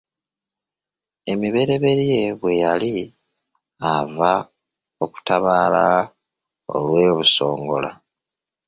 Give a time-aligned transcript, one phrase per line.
[1.31, 2.95] Emibereberye bwe yali
[3.93, 4.31] ava
[5.03, 5.85] okutabaala
[6.73, 7.91] olw’e Busongola.